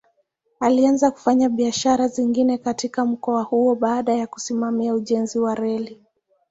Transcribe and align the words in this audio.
Alianza 0.59 1.11
kufanya 1.11 1.49
biashara 1.49 2.07
zingine 2.07 2.57
katika 2.57 3.05
mkoa 3.05 3.43
huo 3.43 3.75
baada 3.75 4.13
ya 4.13 4.27
kusimamia 4.27 4.93
ujenzi 4.95 5.39
wa 5.39 5.55
reli. 5.55 6.01